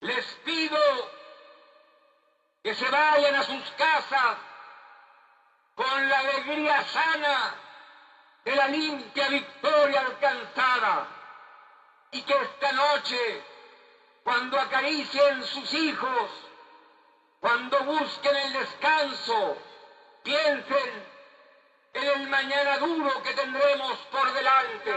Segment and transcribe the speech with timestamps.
[0.00, 0.78] Les pido
[2.62, 4.36] que se vayan a sus casas
[5.74, 7.54] con la alegría sana
[8.44, 11.06] de la limpia victoria alcanzada
[12.12, 13.42] y que esta noche,
[14.22, 16.30] cuando acaricien sus hijos,
[17.40, 19.56] cuando busquen el descanso,
[20.22, 21.06] piensen
[21.94, 24.92] en el mañana duro que tendremos por delante.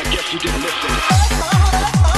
[0.00, 2.09] I guess you didn't listen.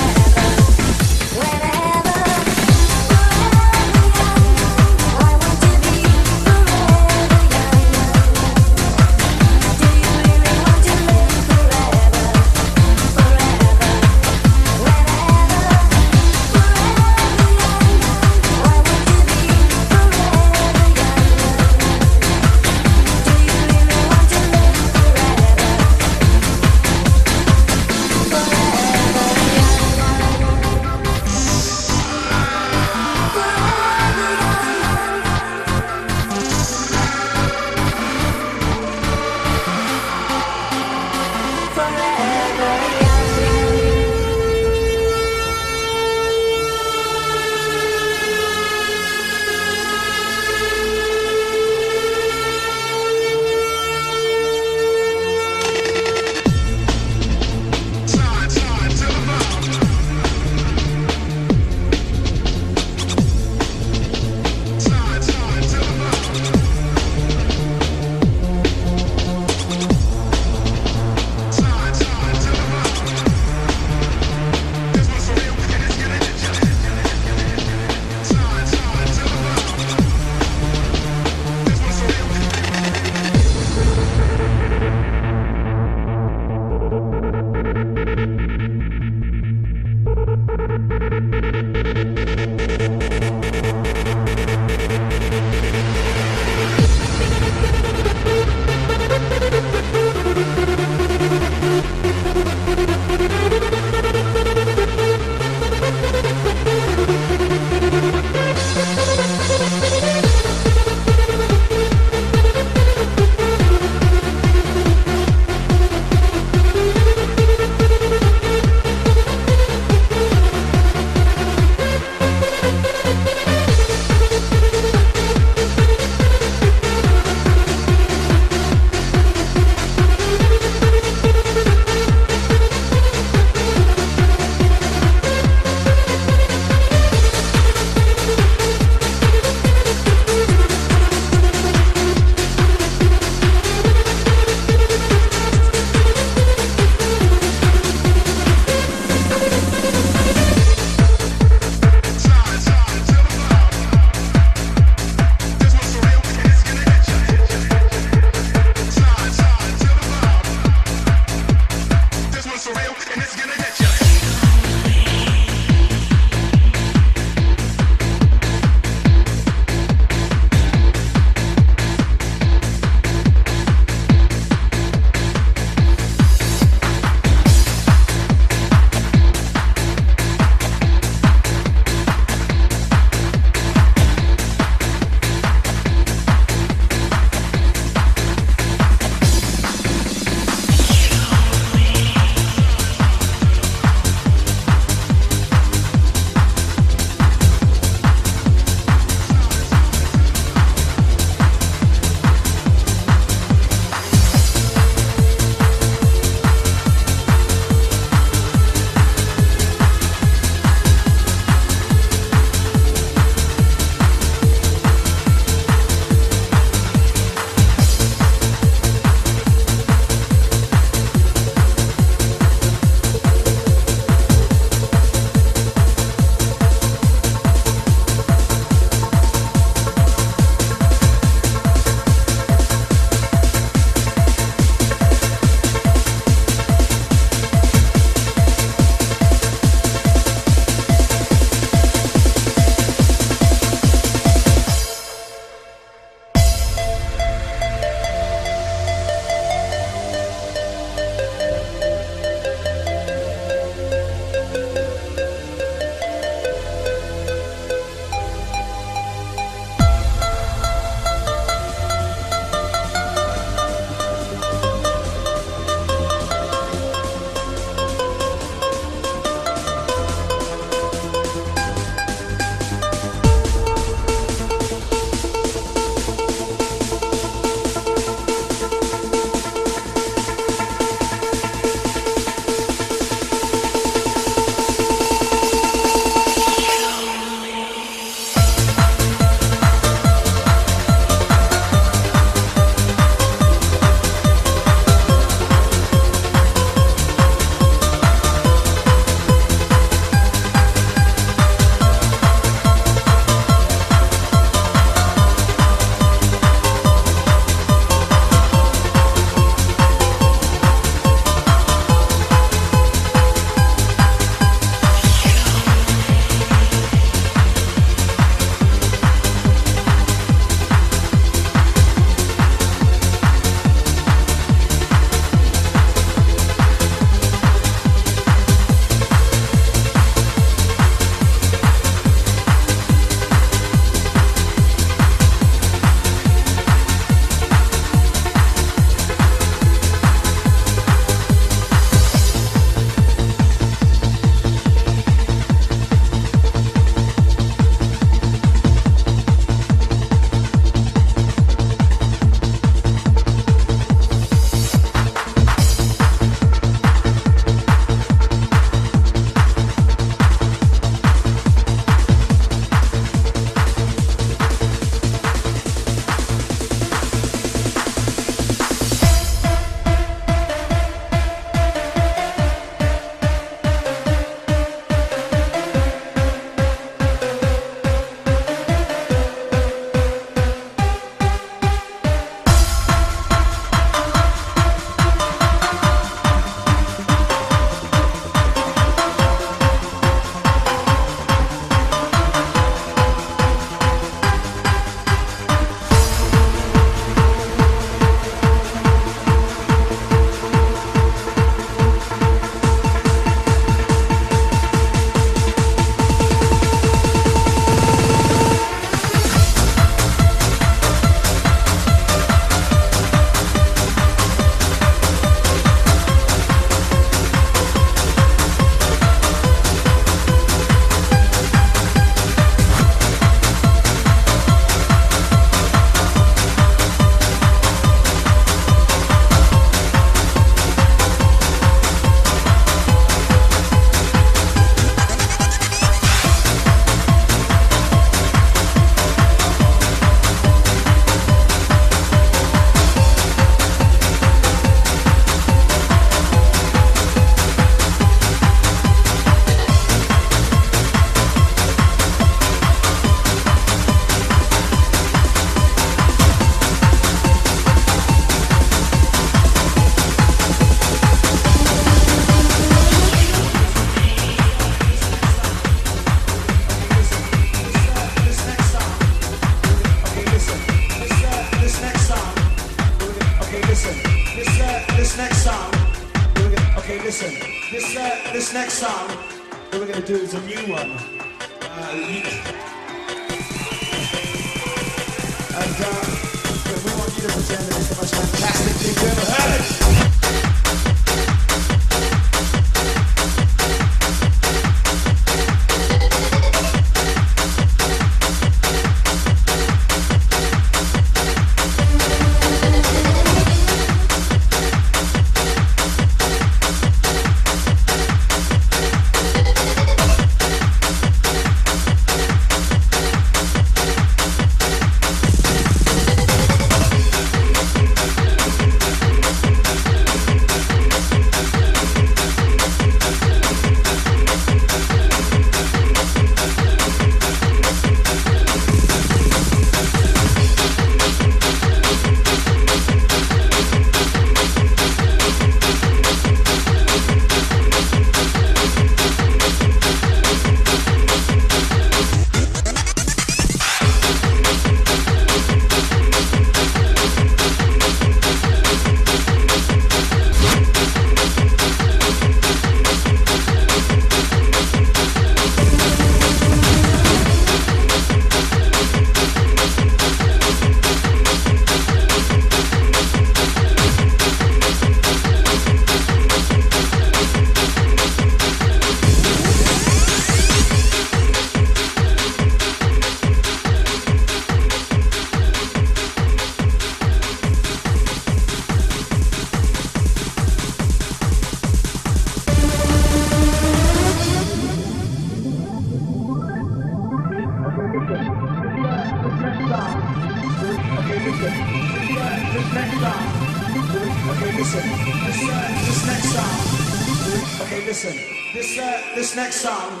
[599.30, 600.00] This next song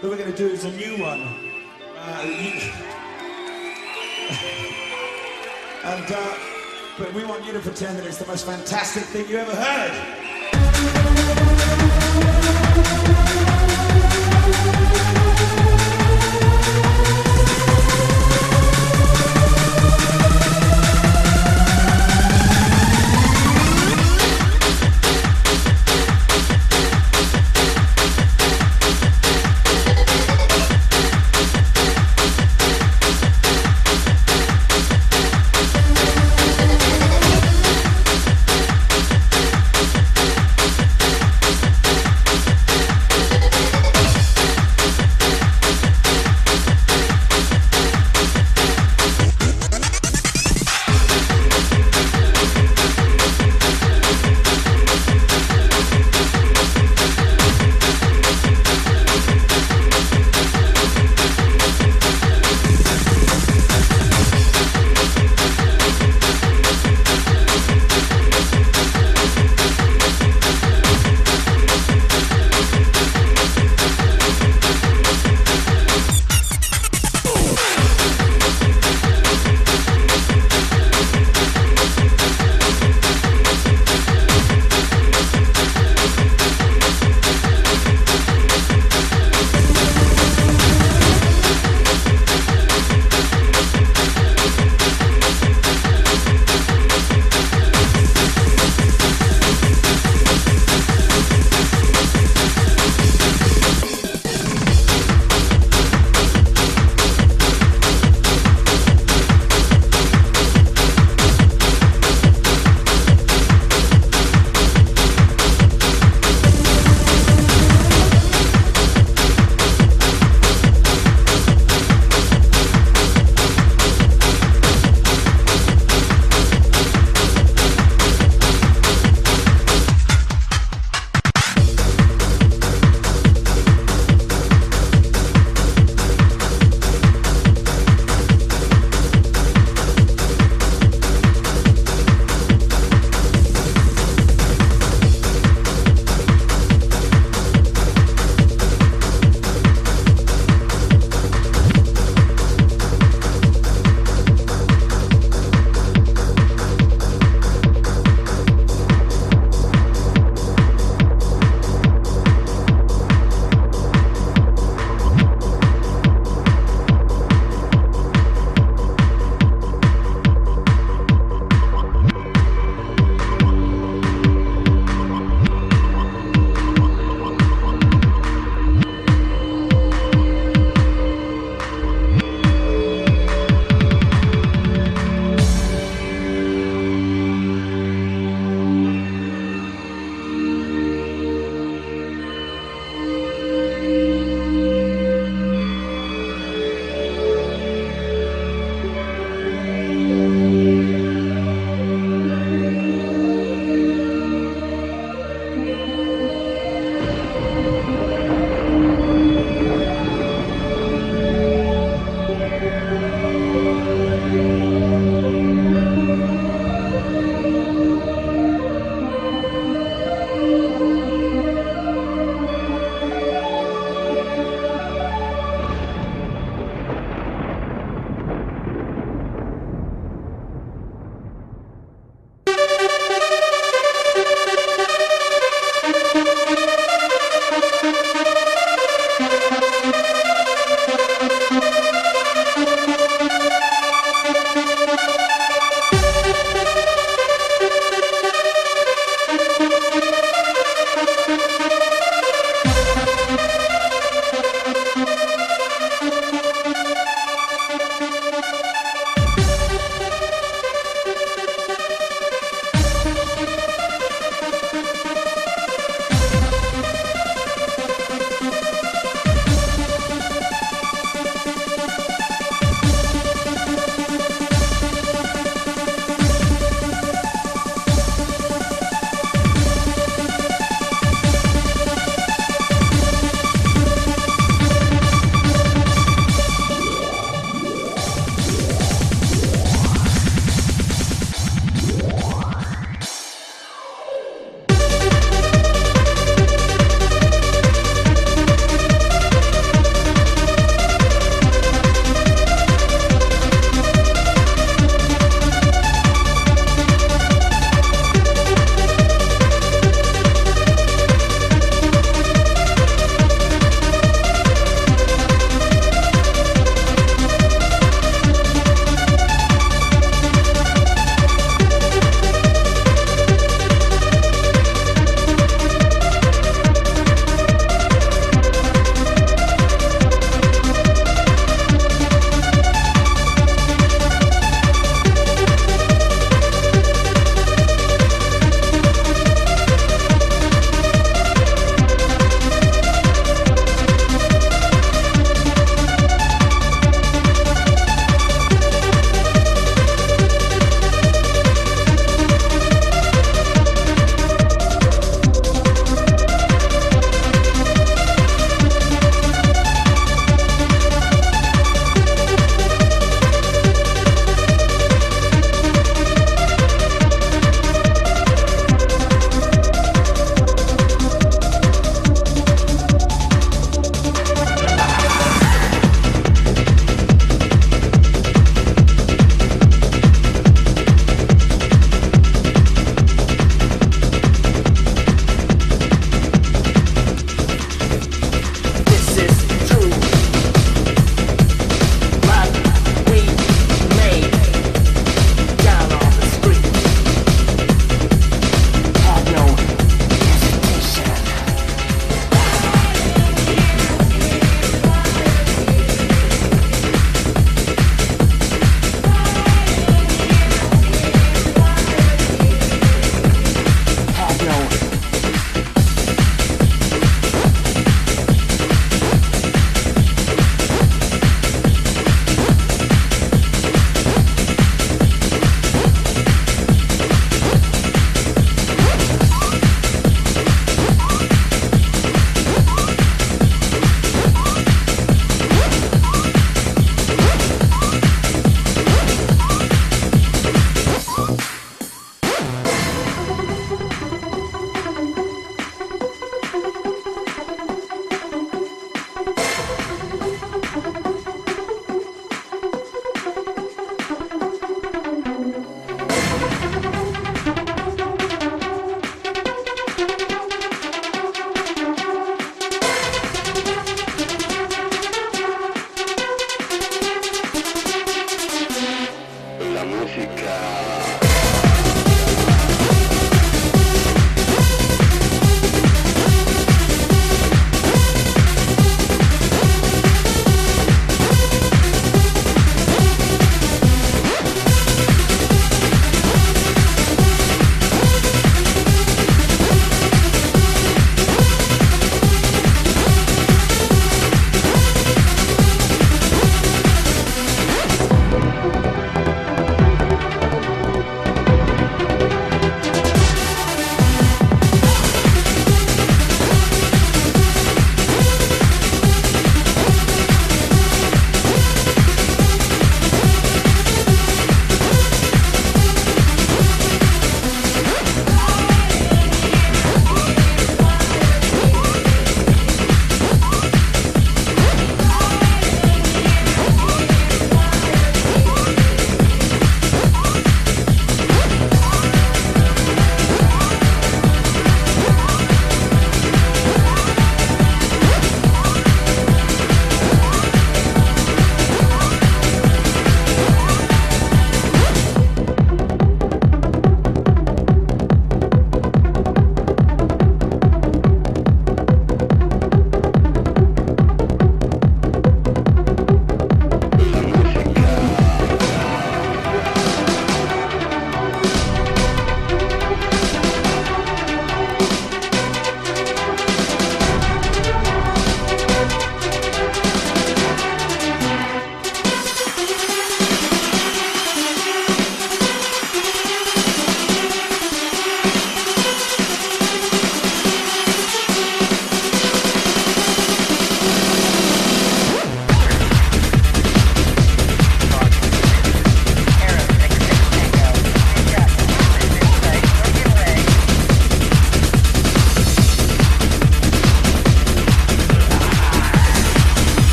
[0.00, 1.22] that we're gonna do is a new one.
[1.96, 2.22] Uh,
[5.84, 6.34] and uh,
[6.96, 9.90] but we want you to pretend that it's the most fantastic thing you ever heard.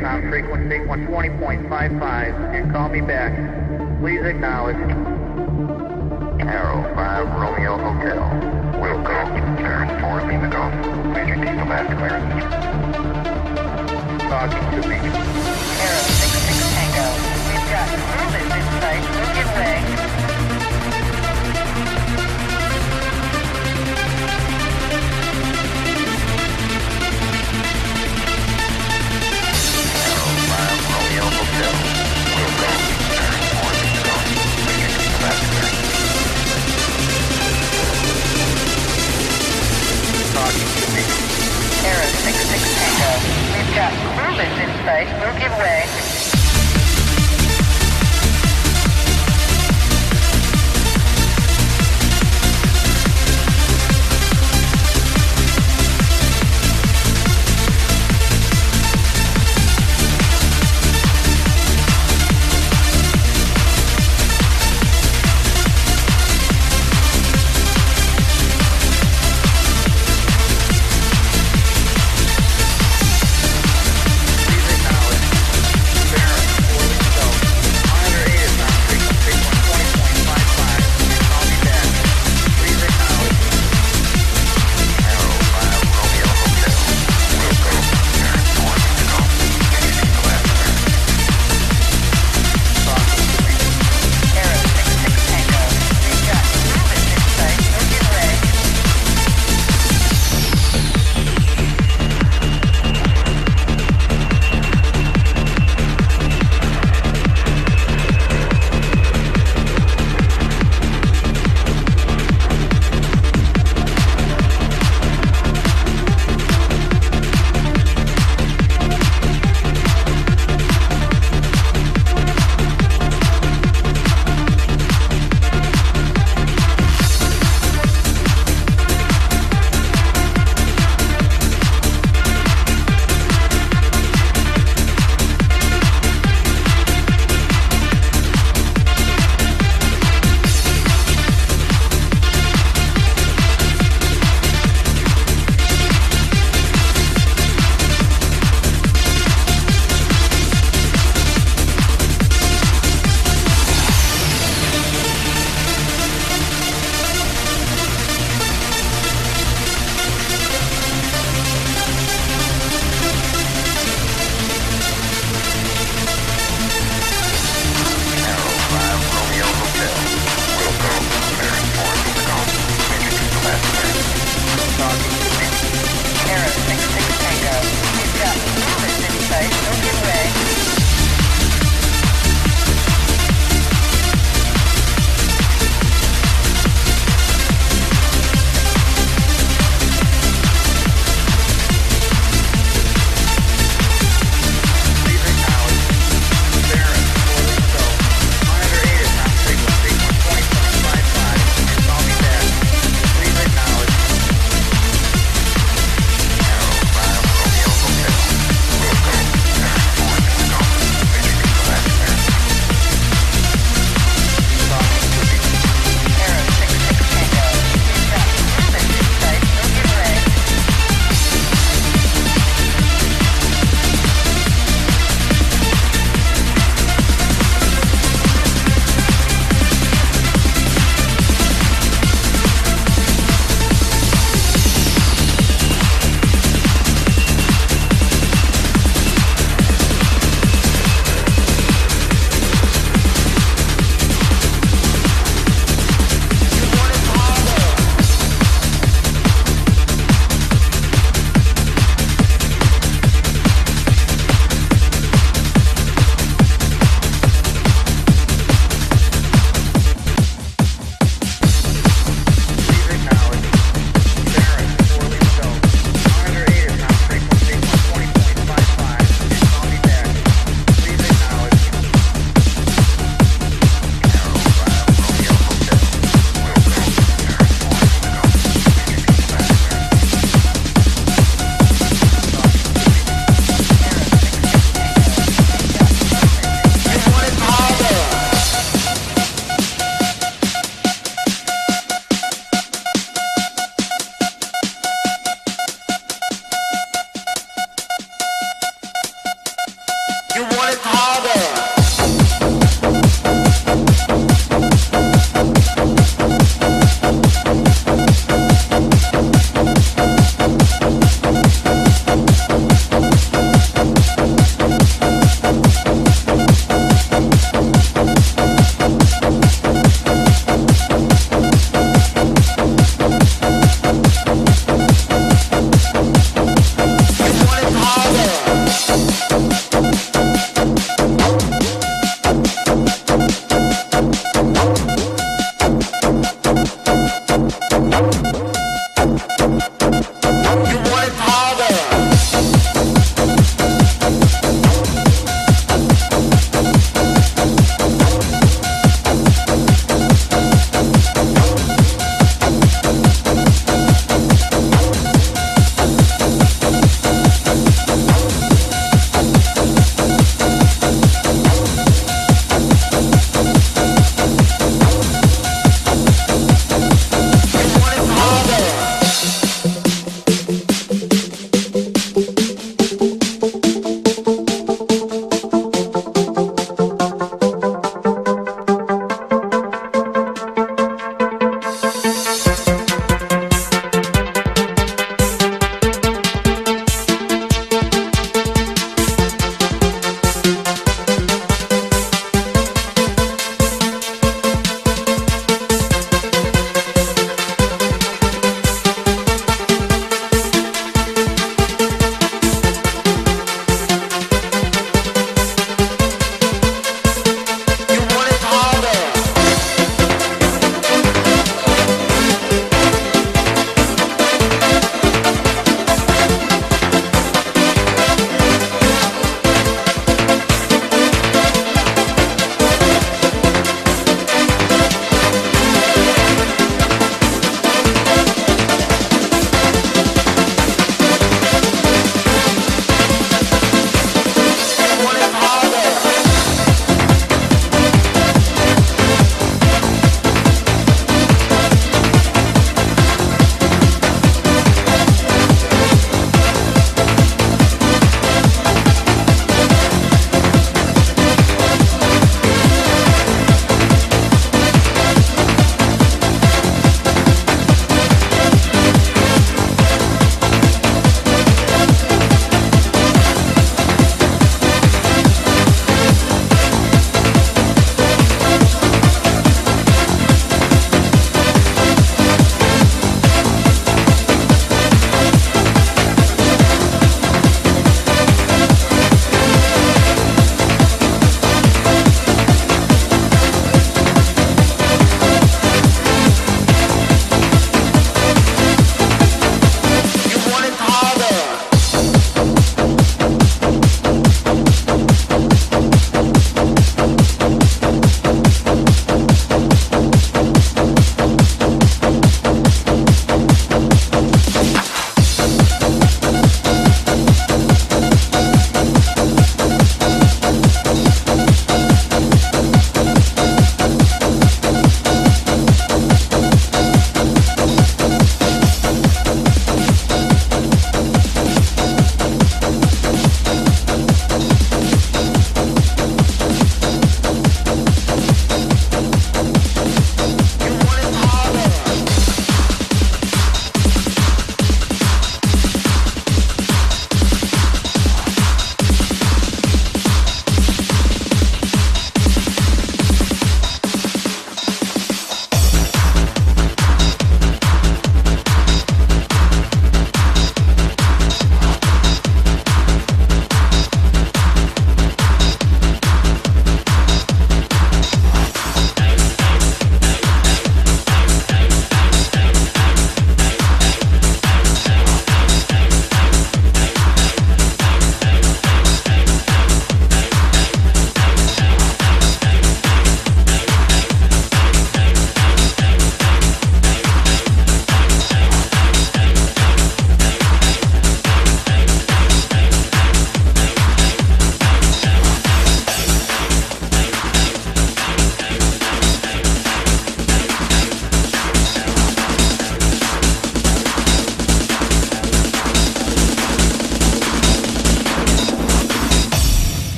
[0.00, 3.36] Monitor 8 is on frequency 120.55 and call me back.
[4.00, 4.76] Please acknowledge.
[6.40, 8.24] Arrow 5 Romeo Hotel.
[8.80, 9.18] Will go.
[9.60, 10.72] Barrett 4 Lima Golf.
[11.12, 12.32] Major Diesel Mass clearance.
[14.24, 14.96] Talking to me.
[14.96, 17.06] Arrow 66 Tango.
[17.44, 18.59] We've got movement
[41.90, 43.10] Arrow 66 Tango.
[43.50, 45.08] We've got movement in sight.
[45.18, 45.99] We'll give way.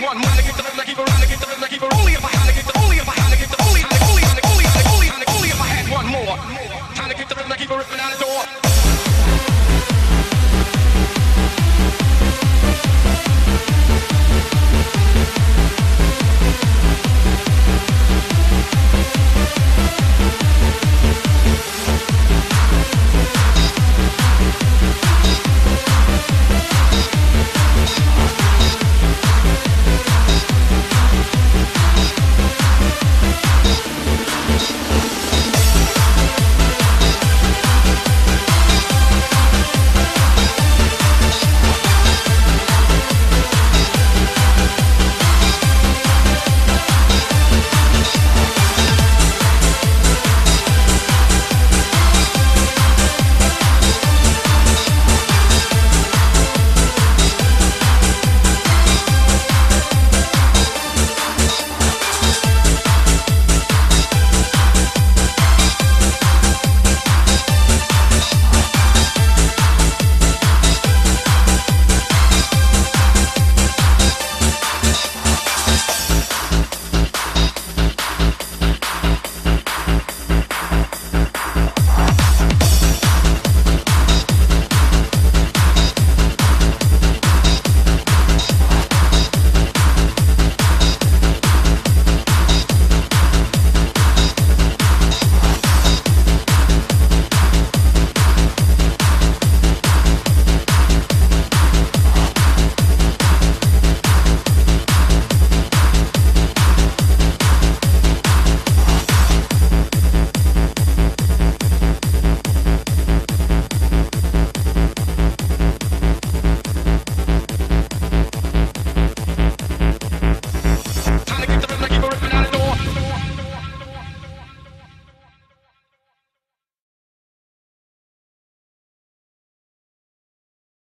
[0.00, 0.30] One more.
[7.50, 8.69] I keep a ripping out the door.